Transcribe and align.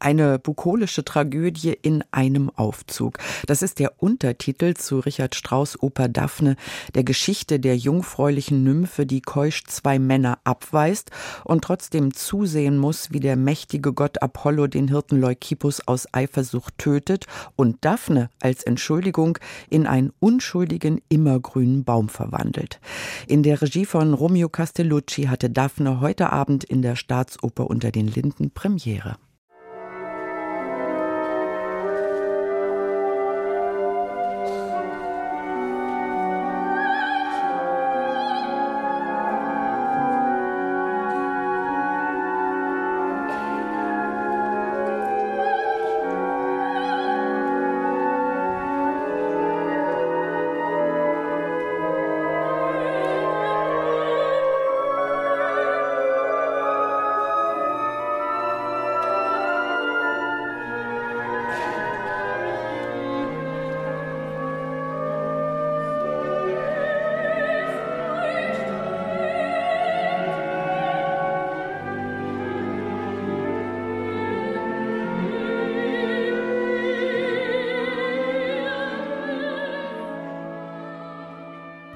eine 0.00 0.38
bukolische 0.38 1.04
Tragödie 1.04 1.76
in 1.80 2.04
einem 2.10 2.50
Aufzug. 2.50 3.18
Das 3.46 3.62
ist 3.62 3.78
der 3.78 4.02
Untertitel 4.02 4.74
zu 4.74 5.00
Richard 5.00 5.34
Strauss 5.34 5.80
Oper 5.82 6.08
Daphne, 6.08 6.56
der 6.94 7.04
Geschichte 7.04 7.60
der 7.60 7.76
jungfräulichen 7.76 8.64
Nymphe, 8.64 9.06
die 9.06 9.20
keusch 9.20 9.64
zwei 9.64 9.98
Männer 9.98 10.38
abweist 10.44 11.10
und 11.44 11.64
trotzdem 11.64 12.14
zusehen 12.14 12.78
muss, 12.78 13.12
wie 13.12 13.20
der 13.20 13.36
mächtige 13.36 13.92
Gott 13.92 14.22
Apollo 14.22 14.68
den 14.68 14.88
Hirten 14.88 15.20
Leukippus 15.20 15.86
aus 15.86 16.06
Eifersucht 16.12 16.76
tötet 16.78 17.26
und 17.56 17.84
Daphne 17.84 18.30
als 18.40 18.62
Entschuldigung 18.62 19.38
in 19.70 19.86
einen 19.86 20.12
unschuldigen 20.20 21.00
immergrünen 21.08 21.84
Baum 21.84 22.08
verwandelt. 22.08 22.80
In 23.26 23.42
der 23.42 23.60
Regie 23.62 23.86
von 23.86 24.14
Romeo 24.14 24.48
Castellucci 24.48 25.24
hatte 25.24 25.50
Daphne 25.50 26.00
heute 26.00 26.32
Abend 26.32 26.64
in 26.64 26.82
der 26.82 26.96
Staatsoper 26.96 27.68
unter 27.68 27.90
den 27.90 28.08
Linden 28.08 28.50
Premiere. 28.50 29.16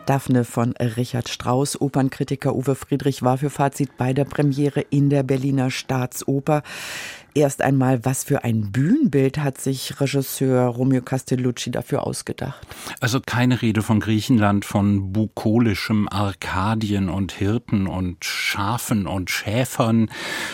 Daphne 0.07 0.45
von 0.45 0.75
Richard 0.77 1.29
Strauss. 1.29 1.81
Opernkritiker 1.81 2.57
Uwe 2.57 2.75
Friedrich 2.75 3.23
war 3.23 3.39
für 3.39 3.51
Fazit 3.51 3.97
bei 3.97 4.13
der 4.13 4.25
Premiere 4.25 4.81
in 4.81 5.11
der 5.11 5.23
Berliner 5.23 5.71
Staatsoper. 5.71 6.63
Erst 7.35 7.63
einmal, 7.63 8.05
was 8.05 8.25
für 8.25 8.45
ein 8.45 8.73
Bühnenbild 8.73 9.39
hat 9.39 9.59
sich 9.59 9.99
Regisseur 10.03 10.67
Romeo 10.67 11.01
Castellucci 11.01 11.71
dafür 11.71 12.07
ausgedacht? 12.07 12.61
Also 13.01 13.21
keine 13.25 13.63
Rede 13.63 13.81
von 13.81 14.01
Griechenland, 14.01 14.67
von 14.67 15.15
bukolischem 15.15 16.11
Arkadien 16.11 17.09
und 17.09 17.33
Hirten 17.33 17.87
und 17.87 18.23
Schafen 18.23 19.07
und 19.07 19.31
Schäfern, 19.31 20.11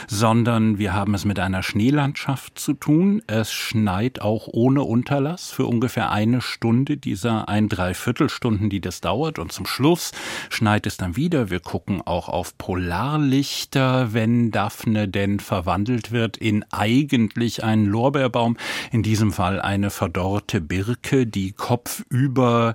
sondern 0.06 0.78
wir 0.78 0.92
haben 0.92 1.14
es 1.14 1.24
mit 1.24 1.40
einer 1.40 1.64
Schneelandschaft 1.64 2.60
zu 2.60 2.74
tun. 2.74 3.22
Es 3.26 3.52
schneit 3.52 4.20
auch 4.20 4.46
ohne 4.46 4.82
Unterlass 4.82 5.50
für 5.50 5.66
ungefähr 5.66 6.12
eine 6.12 6.40
Stunde 6.40 6.96
dieser 6.96 7.48
ein 7.48 7.68
Dreiviertelstunden, 7.68 8.70
die 8.70 8.80
das 8.80 9.00
dauert. 9.00 9.40
Und 9.40 9.50
zum 9.50 9.66
Schluss 9.66 10.12
schneit 10.48 10.86
es 10.86 10.96
dann 10.96 11.16
wieder. 11.16 11.50
Wir 11.50 11.58
gucken 11.58 12.02
auch 12.06 12.28
auf 12.28 12.56
Polarlichter, 12.56 14.12
wenn 14.12 14.52
Daphne 14.52 15.08
denn 15.08 15.40
verwandelt 15.40 16.12
wird 16.12 16.36
in 16.36 16.64
eigentlich 16.70 17.64
ein 17.64 17.84
Lorbeerbaum, 17.86 18.56
in 18.92 19.02
diesem 19.02 19.32
Fall 19.32 19.60
eine 19.60 19.90
verdorrte 19.90 20.60
Birke, 20.60 21.26
die 21.26 21.52
kopfüber 21.52 22.74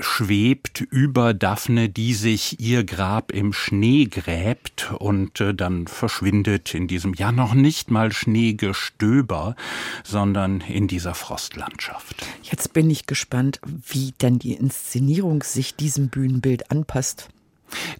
schwebt 0.00 0.80
über 0.80 1.34
Daphne, 1.34 1.88
die 1.88 2.14
sich 2.14 2.60
ihr 2.60 2.84
Grab 2.84 3.32
im 3.32 3.52
Schnee 3.52 4.06
gräbt 4.06 4.92
und 4.98 5.40
äh, 5.40 5.54
dann 5.54 5.86
verschwindet 5.86 6.74
in 6.74 6.88
diesem 6.88 7.14
ja 7.14 7.32
noch 7.32 7.54
nicht 7.54 7.90
mal 7.90 8.12
Schneegestöber, 8.12 9.56
sondern 10.04 10.60
in 10.60 10.88
dieser 10.88 11.14
Frostlandschaft. 11.14 12.26
Jetzt 12.42 12.72
bin 12.72 12.90
ich 12.90 13.06
gespannt, 13.06 13.60
wie 13.66 14.12
denn 14.20 14.38
die 14.38 14.54
Inszenierung 14.54 15.42
sich 15.42 15.74
diesem 15.74 16.08
Bühnenbild 16.08 16.70
anpasst. 16.70 17.28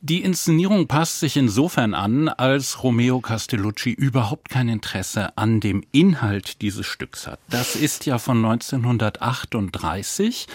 Die 0.00 0.22
Inszenierung 0.22 0.86
passt 0.86 1.20
sich 1.20 1.36
insofern 1.36 1.94
an, 1.94 2.28
als 2.28 2.82
Romeo 2.82 3.20
Castellucci 3.20 3.90
überhaupt 3.90 4.48
kein 4.48 4.68
Interesse 4.68 5.36
an 5.36 5.60
dem 5.60 5.84
Inhalt 5.92 6.62
dieses 6.62 6.86
Stücks 6.86 7.26
hat. 7.26 7.38
Das 7.50 7.76
ist 7.76 8.06
ja 8.06 8.18
von 8.18 8.44
1938, 8.44 10.46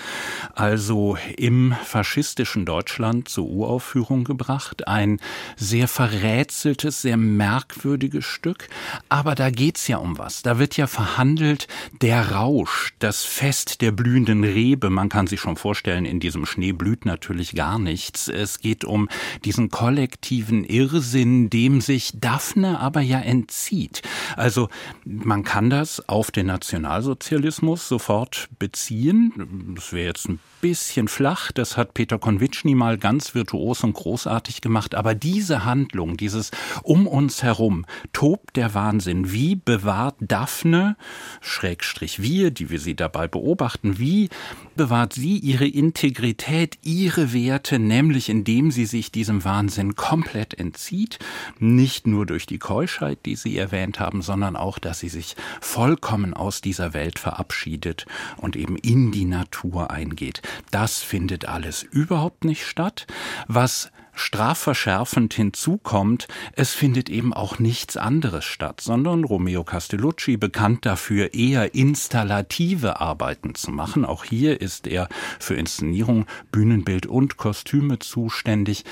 also 0.56 1.18
im 1.38 1.75
faschistischen 1.84 2.66
Deutschland 2.66 3.29
zur 3.29 3.47
Uraufführung 3.47 4.24
gebracht. 4.24 4.88
Ein 4.88 5.19
sehr 5.56 5.88
verrätseltes, 5.88 7.01
sehr 7.01 7.18
merkwürdiges 7.18 8.25
Stück. 8.25 8.69
Aber 9.09 9.35
da 9.35 9.50
geht's 9.50 9.88
ja 9.88 9.97
um 9.97 10.18
was. 10.18 10.41
Da 10.41 10.59
wird 10.59 10.78
ja 10.78 10.88
verhandelt 10.88 11.68
der 12.01 12.31
Rausch, 12.31 12.94
das 13.00 13.24
Fest 13.24 13.81
der 13.81 13.91
blühenden 13.91 14.44
Rebe. 14.44 14.90
Man 14.90 15.09
kann 15.09 15.28
sich 15.28 15.40
schon 15.40 15.57
vorstellen, 15.57 16.06
in 16.06 16.19
diesem 16.19 16.45
Schnee 16.45 16.72
blüht 16.72 17.06
natürlich 17.06 17.56
gar 17.56 17.80
nichts. 17.80 18.28
Es 18.28 18.59
geht 18.59 18.85
um 18.85 19.03
diesen 19.46 19.69
kollektiven 19.69 20.64
Irrsinn, 20.64 21.50
dem 21.50 21.81
sich 21.81 22.14
Daphne 22.19 22.80
aber 22.80 23.02
ja 23.02 23.19
entzieht. 23.19 24.02
Also 24.36 24.69
man 25.06 25.44
kann 25.44 25.69
das 25.69 26.08
auf 26.08 26.31
den 26.31 26.47
Nationalsozialismus 26.47 27.88
sofort 27.88 28.50
beziehen. 28.59 29.74
Das 29.75 29.94
wäre 29.94 30.08
jetzt 30.08 30.30
ein 30.30 30.40
bisschen 30.62 31.09
flach, 31.09 31.52
das 31.52 31.75
hat 31.75 31.94
Peter 31.94 32.18
Konvitschny 32.18 32.74
mal 32.74 32.97
ganz 32.97 33.36
virtuos 33.36 33.84
und 33.84 33.94
großartig 33.94 34.62
gemacht, 34.62 34.96
aber 34.96 35.13
diese 35.13 35.66
Handlung, 35.66 36.16
dieses 36.16 36.52
um 36.84 37.06
uns 37.06 37.44
herum, 37.44 37.86
tobt 38.13 38.56
der 38.56 38.74
Wahnsinn. 38.74 39.34
Wie 39.34 39.56
bewahrt 39.56 40.16
Daphne, 40.22 40.96
Schrägstrich 41.42 42.22
wir, 42.22 42.52
die 42.52 42.69
wir 42.69 42.80
sie 42.80 42.96
dabei 42.96 43.28
beobachten, 43.28 44.00
wie 44.00 44.30
bewahrt 44.75 45.13
sie 45.13 45.38
ihre 45.38 45.67
Integrität, 45.67 46.78
ihre 46.84 47.34
Werte, 47.34 47.79
nämlich 47.79 48.29
indem 48.29 48.72
sie 48.72 48.85
sich 48.85 49.11
diesem 49.11 49.44
Wahnsinn 49.44 49.95
komplett 49.95 50.53
entzieht, 50.53 51.19
nicht 51.59 52.07
nur 52.07 52.25
durch 52.25 52.45
die 52.45 52.59
Keuschheit, 52.59 53.19
die 53.25 53.35
Sie 53.35 53.57
erwähnt 53.57 54.00
haben, 54.00 54.22
sondern 54.22 54.56
auch, 54.56 54.79
dass 54.79 55.00
sie 55.00 55.09
sich 55.09 55.35
vollkommen 55.62 56.33
aus 56.33 56.62
dieser 56.62 56.94
Welt 56.94 57.19
verabschiedet 57.19 58.06
und 58.38 58.56
eben 58.56 58.75
in 58.78 59.12
die 59.12 59.25
Natur 59.25 59.91
eingeht. 59.91 60.41
Das 60.72 61.01
findet 61.01 61.45
alles 61.45 61.83
überhaupt 61.83 62.44
nicht 62.44 62.66
statt. 62.66 63.07
Was 63.47 63.91
strafverschärfend 64.16 65.34
hinzukommt, 65.34 66.28
es 66.53 66.74
findet 66.74 67.09
eben 67.09 67.34
auch 67.34 67.59
nichts 67.59 67.97
anderes 67.97 68.46
statt, 68.46 68.81
sondern 68.81 69.24
Romeo 69.24 69.63
Castellucci, 69.63 70.38
bekannt 70.38 70.85
dafür, 70.85 71.34
eher 71.34 71.74
installative 71.74 73.01
Arbeiten 73.01 73.56
zu 73.56 73.72
machen. 73.72 74.06
Auch 74.06 74.24
hier 74.24 74.62
ist 74.62 74.88
er 74.88 75.09
für 75.40 75.56
Inszenierung, 75.56 76.25
Bühnenbild 76.51 77.06
und 77.06 77.38
Kostüme 77.38 78.00
zuständig, 78.00 78.84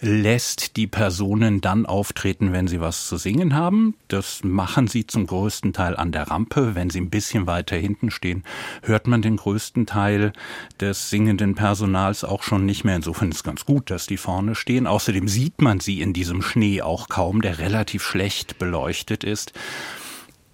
lässt 0.00 0.76
die 0.76 0.86
Personen 0.86 1.60
dann 1.60 1.84
auftreten, 1.86 2.52
wenn 2.52 2.68
sie 2.68 2.80
was 2.80 3.06
zu 3.06 3.16
singen 3.16 3.54
haben. 3.54 3.94
Das 4.08 4.42
machen 4.42 4.88
sie 4.88 5.06
zum 5.06 5.26
größten 5.26 5.72
Teil 5.72 5.96
an 5.96 6.12
der 6.12 6.28
Rampe. 6.28 6.74
Wenn 6.74 6.90
sie 6.90 7.00
ein 7.00 7.10
bisschen 7.10 7.46
weiter 7.46 7.76
hinten 7.76 8.10
stehen, 8.10 8.44
hört 8.82 9.06
man 9.06 9.22
den 9.22 9.36
größten 9.36 9.86
Teil 9.86 10.32
des 10.80 11.10
singenden 11.10 11.54
Personals 11.54 12.24
auch 12.24 12.42
schon 12.42 12.64
nicht 12.64 12.84
mehr. 12.84 12.96
Insofern 12.96 13.30
ist 13.30 13.36
es 13.36 13.44
ganz 13.44 13.64
gut, 13.64 13.90
dass 13.90 14.06
die 14.06 14.16
vorne 14.16 14.54
stehen 14.54 14.69
stehen. 14.70 14.86
Außerdem 14.86 15.26
sieht 15.26 15.60
man 15.60 15.80
sie 15.80 16.00
in 16.00 16.12
diesem 16.12 16.42
Schnee 16.42 16.80
auch 16.80 17.08
kaum, 17.08 17.42
der 17.42 17.58
relativ 17.58 18.04
schlecht 18.04 18.58
beleuchtet 18.58 19.24
ist. 19.24 19.52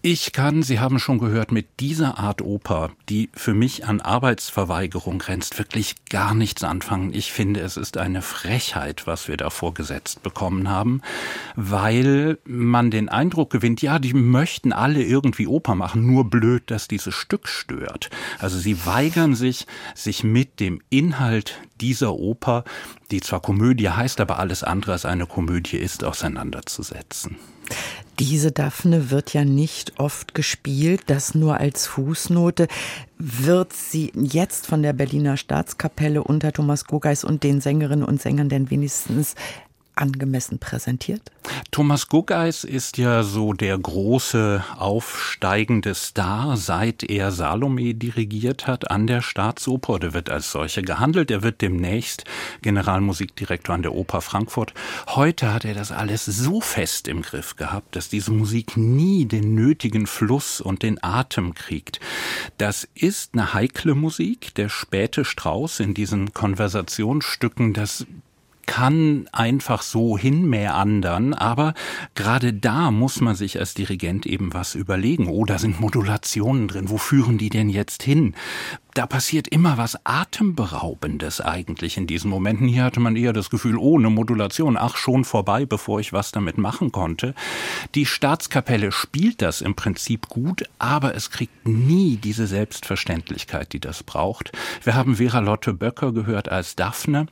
Ich 0.08 0.30
kann, 0.30 0.62
Sie 0.62 0.78
haben 0.78 1.00
schon 1.00 1.18
gehört, 1.18 1.50
mit 1.50 1.80
dieser 1.80 2.16
Art 2.16 2.40
Oper, 2.40 2.92
die 3.08 3.28
für 3.34 3.54
mich 3.54 3.86
an 3.86 4.00
Arbeitsverweigerung 4.00 5.18
grenzt, 5.18 5.58
wirklich 5.58 5.96
gar 6.04 6.32
nichts 6.32 6.62
anfangen. 6.62 7.12
Ich 7.12 7.32
finde, 7.32 7.58
es 7.58 7.76
ist 7.76 7.96
eine 7.96 8.22
Frechheit, 8.22 9.08
was 9.08 9.26
wir 9.26 9.36
da 9.36 9.50
vorgesetzt 9.50 10.22
bekommen 10.22 10.70
haben, 10.70 11.02
weil 11.56 12.38
man 12.44 12.92
den 12.92 13.08
Eindruck 13.08 13.50
gewinnt, 13.50 13.82
ja, 13.82 13.98
die 13.98 14.14
möchten 14.14 14.72
alle 14.72 15.02
irgendwie 15.02 15.48
Oper 15.48 15.74
machen, 15.74 16.06
nur 16.06 16.30
blöd, 16.30 16.70
dass 16.70 16.86
dieses 16.86 17.16
Stück 17.16 17.48
stört. 17.48 18.08
Also 18.38 18.60
sie 18.60 18.86
weigern 18.86 19.34
sich, 19.34 19.66
sich 19.96 20.22
mit 20.22 20.60
dem 20.60 20.80
Inhalt 20.88 21.60
dieser 21.80 22.14
Oper, 22.14 22.62
die 23.10 23.20
zwar 23.20 23.40
Komödie 23.40 23.88
heißt, 23.88 24.20
aber 24.20 24.38
alles 24.38 24.62
andere 24.62 24.92
als 24.92 25.04
eine 25.04 25.26
Komödie 25.26 25.78
ist, 25.78 26.04
auseinanderzusetzen. 26.04 27.38
Diese 28.18 28.50
Daphne 28.50 29.10
wird 29.10 29.34
ja 29.34 29.44
nicht 29.44 30.00
oft 30.00 30.34
gespielt, 30.34 31.02
das 31.06 31.34
nur 31.34 31.58
als 31.58 31.86
Fußnote. 31.86 32.66
Wird 33.18 33.74
sie 33.74 34.10
jetzt 34.14 34.66
von 34.66 34.82
der 34.82 34.94
Berliner 34.94 35.36
Staatskapelle 35.36 36.24
unter 36.24 36.52
Thomas 36.52 36.86
Gogeis 36.86 37.24
und 37.24 37.42
den 37.42 37.60
Sängerinnen 37.60 38.04
und 38.04 38.22
Sängern 38.22 38.48
denn 38.48 38.70
wenigstens 38.70 39.34
angemessen 39.96 40.58
präsentiert? 40.58 41.32
Thomas 41.70 42.08
Guggeis 42.08 42.64
ist 42.64 42.98
ja 42.98 43.22
so 43.22 43.52
der 43.52 43.76
große 43.76 44.64
aufsteigende 44.78 45.94
Star, 45.94 46.56
seit 46.56 47.02
er 47.02 47.32
Salome 47.32 47.94
dirigiert 47.94 48.66
hat 48.66 48.90
an 48.90 49.06
der 49.06 49.22
Staatsoper. 49.22 49.98
Der 49.98 50.14
wird 50.14 50.30
als 50.30 50.50
solcher 50.50 50.82
gehandelt. 50.82 51.30
Er 51.30 51.42
wird 51.42 51.60
demnächst 51.60 52.24
Generalmusikdirektor 52.62 53.74
an 53.74 53.82
der 53.82 53.94
Oper 53.94 54.20
Frankfurt. 54.20 54.74
Heute 55.08 55.52
hat 55.52 55.64
er 55.64 55.74
das 55.74 55.92
alles 55.92 56.24
so 56.24 56.60
fest 56.60 57.08
im 57.08 57.22
Griff 57.22 57.56
gehabt, 57.56 57.96
dass 57.96 58.08
diese 58.08 58.32
Musik 58.32 58.76
nie 58.76 59.26
den 59.26 59.54
nötigen 59.54 60.06
Fluss 60.06 60.60
und 60.60 60.82
den 60.82 61.02
Atem 61.02 61.54
kriegt. 61.54 62.00
Das 62.58 62.88
ist 62.94 63.34
eine 63.34 63.54
heikle 63.54 63.94
Musik. 63.94 64.54
Der 64.54 64.68
späte 64.68 65.24
Strauß 65.24 65.80
in 65.80 65.94
diesen 65.94 66.32
Konversationsstücken, 66.32 67.72
das 67.72 68.06
kann 68.66 69.28
einfach 69.32 69.82
so 69.82 70.18
hinmeandern, 70.18 71.34
aber 71.34 71.74
gerade 72.14 72.52
da 72.52 72.90
muss 72.90 73.20
man 73.20 73.34
sich 73.34 73.58
als 73.58 73.74
Dirigent 73.74 74.26
eben 74.26 74.52
was 74.52 74.74
überlegen. 74.74 75.28
Oh, 75.28 75.44
da 75.44 75.58
sind 75.58 75.80
Modulationen 75.80 76.68
drin. 76.68 76.90
Wo 76.90 76.98
führen 76.98 77.38
die 77.38 77.48
denn 77.48 77.68
jetzt 77.68 78.02
hin? 78.02 78.34
da 78.96 79.06
passiert 79.06 79.46
immer 79.48 79.76
was 79.76 79.98
Atemberaubendes 80.04 81.42
eigentlich 81.42 81.98
in 81.98 82.06
diesen 82.06 82.30
Momenten. 82.30 82.66
Hier 82.66 82.84
hatte 82.84 82.98
man 82.98 83.14
eher 83.14 83.34
das 83.34 83.50
Gefühl, 83.50 83.76
ohne 83.76 84.08
Modulation, 84.08 84.78
ach 84.78 84.96
schon 84.96 85.26
vorbei, 85.26 85.66
bevor 85.66 86.00
ich 86.00 86.14
was 86.14 86.32
damit 86.32 86.56
machen 86.56 86.92
konnte. 86.92 87.34
Die 87.94 88.06
Staatskapelle 88.06 88.92
spielt 88.92 89.42
das 89.42 89.60
im 89.60 89.74
Prinzip 89.74 90.28
gut, 90.28 90.64
aber 90.78 91.14
es 91.14 91.30
kriegt 91.30 91.68
nie 91.68 92.16
diese 92.16 92.46
Selbstverständlichkeit, 92.46 93.74
die 93.74 93.80
das 93.80 94.02
braucht. 94.02 94.52
Wir 94.82 94.94
haben 94.94 95.16
Vera 95.16 95.40
Lotte 95.40 95.74
Böcker 95.74 96.12
gehört 96.12 96.48
als 96.48 96.74
Daphne 96.74 97.26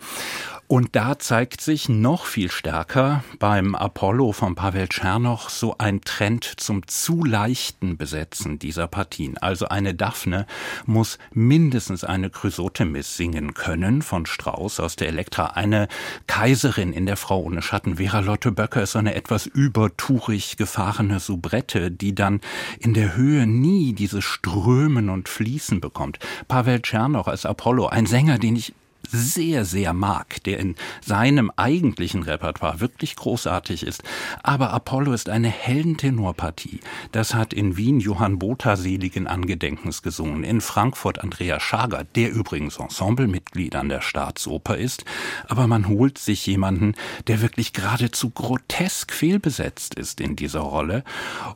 und 0.67 0.97
da 0.97 1.19
zeigt 1.19 1.61
sich 1.61 1.89
noch 1.89 2.25
viel 2.25 2.51
stärker 2.51 3.23
beim 3.39 3.75
Apollo 3.75 4.33
von 4.33 4.55
Pavel 4.55 4.89
Tschernoch 4.89 5.51
so 5.51 5.77
ein 5.79 6.01
Trend 6.01 6.45
zum 6.45 6.87
zu 6.87 7.25
leichten 7.25 7.97
Besetzen 7.97 8.59
dieser 8.59 8.89
Partien. 8.89 9.37
Also 9.39 9.69
eine 9.69 9.95
Daphne 9.95 10.47
muss 10.87 11.19
mindestens 11.33 12.03
eine 12.03 12.31
Chrysotemis 12.31 13.17
singen 13.17 13.55
können 13.55 14.03
von 14.03 14.27
Strauss 14.27 14.81
aus 14.81 14.97
der 14.97 15.09
Elektra. 15.09 15.49
Eine 15.49 15.89
Kaiserin 16.27 16.93
in 16.93 17.07
der 17.07 17.17
Frau 17.17 17.43
ohne 17.43 17.61
Schatten. 17.61 17.97
Vera 17.97 18.21
Lotte 18.21 18.51
Böcker 18.51 18.83
ist 18.83 18.93
so 18.93 18.99
eine 18.99 19.15
etwas 19.15 19.47
übertourig 19.47 20.57
gefahrene 20.57 21.21
Soubrette, 21.21 21.91
die 21.91 22.15
dann 22.15 22.41
in 22.79 22.95
der 22.95 23.17
Höhe 23.17 23.47
nie 23.47 23.93
dieses 23.93 24.25
Strömen 24.25 25.11
und 25.11 25.29
Fließen 25.29 25.81
bekommt. 25.81 26.19
Pavel 26.49 26.81
Tschernoch 26.81 27.29
als 27.29 27.45
Apollo, 27.45 27.89
ein 27.89 28.07
Sänger, 28.07 28.39
den 28.39 28.57
ich 28.57 28.75
sehr, 29.15 29.65
sehr 29.65 29.93
mag, 29.93 30.43
der 30.45 30.59
in 30.59 30.75
seinem 31.01 31.51
eigentlichen 31.57 32.23
Repertoire 32.23 32.81
wirklich 32.81 33.17
großartig 33.17 33.87
ist. 33.87 34.03
Aber 34.43 34.73
Apollo 34.73 35.13
ist 35.13 35.29
eine 35.29 35.49
Heldentenorpartie. 35.49 36.81
Das 37.13 37.35
hat 37.35 37.53
in 37.53 37.77
Wien 37.77 38.01
Johann 38.01 38.39
Botha 38.39 38.77
seligen 38.77 39.27
Angedenkens 39.27 40.03
gesungen, 40.03 40.45
in 40.45 40.61
Frankfurt 40.61 41.23
Andreas 41.23 41.63
Schager, 41.63 42.05
der 42.05 42.33
übrigens 42.33 42.77
Ensemblemitglied 42.79 43.77
an 43.77 43.89
der 43.89 44.01
Staatsoper 44.01 44.77
ist. 44.77 45.05
Aber 45.49 45.67
man 45.67 45.89
holt 45.89 46.19
sich 46.19 46.45
jemanden, 46.47 46.95
der 47.29 47.41
wirklich 47.41 47.73
geradezu 47.73 48.31
grotesk 48.31 49.13
fehlbesetzt 49.13 49.95
ist 49.95 50.21
in 50.21 50.37
dieser 50.37 50.61
Rolle. 50.61 51.05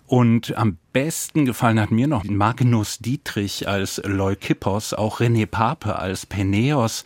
Und 0.07 0.57
am 0.57 0.79
besten 0.99 1.45
gefallen 1.45 1.79
hat 1.79 1.93
mir 1.93 2.09
noch 2.09 2.25
Magnus 2.25 2.99
Dietrich 2.99 3.69
als 3.69 4.03
Leukippos, 4.05 4.95
auch 4.95 5.21
René 5.21 5.47
Pape 5.47 5.97
als 5.97 6.27
Peneos. 6.27 7.05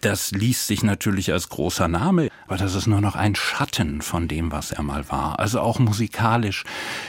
Das 0.00 0.30
liest 0.30 0.68
sich 0.68 0.82
natürlich 0.82 1.30
als 1.30 1.50
großer 1.50 1.86
Name, 1.86 2.30
aber 2.46 2.56
das 2.56 2.74
ist 2.74 2.86
nur 2.86 3.02
noch 3.02 3.16
ein 3.16 3.34
Schatten 3.34 4.00
von 4.00 4.26
dem, 4.26 4.52
was 4.52 4.72
er 4.72 4.82
mal 4.82 5.10
war. 5.10 5.38
Also 5.38 5.60
auch 5.60 5.78
musikalisch 5.78 6.64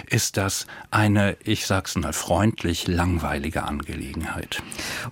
ist 0.06 0.36
das 0.36 0.68
eine, 0.90 1.38
ich 1.46 1.66
sag's 1.66 1.96
mal 1.96 2.12
freundlich, 2.12 2.88
langweilige 2.88 3.64
Angelegenheit. 3.64 4.62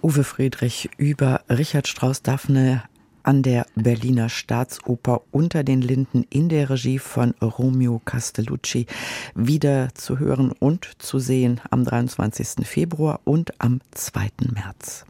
Uwe 0.01 0.25
Friedrich 0.25 0.89
über 0.97 1.45
Richard 1.47 1.87
Strauss 1.87 2.23
Daphne 2.23 2.83
an 3.29 3.43
der 3.43 3.67
Berliner 3.75 4.27
Staatsoper 4.27 5.21
unter 5.29 5.63
den 5.63 5.83
Linden 5.83 6.25
in 6.31 6.49
der 6.49 6.71
Regie 6.71 6.97
von 6.97 7.35
Romeo 7.43 8.01
Castellucci 8.03 8.87
wieder 9.35 9.89
zu 9.93 10.17
hören 10.17 10.51
und 10.51 10.89
zu 10.97 11.19
sehen 11.19 11.61
am 11.69 11.85
23. 11.85 12.65
Februar 12.65 13.19
und 13.25 13.61
am 13.61 13.81
2. 13.91 14.29
März. 14.51 15.05